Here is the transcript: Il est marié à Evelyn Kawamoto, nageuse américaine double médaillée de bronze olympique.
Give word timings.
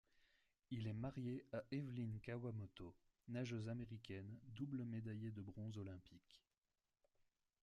Il 0.71 0.87
est 0.87 0.95
marié 0.95 1.45
à 1.53 1.61
Evelyn 1.69 2.17
Kawamoto, 2.23 2.95
nageuse 3.27 3.69
américaine 3.69 4.39
double 4.47 4.83
médaillée 4.83 5.29
de 5.29 5.43
bronze 5.43 5.77
olympique. 5.77 6.41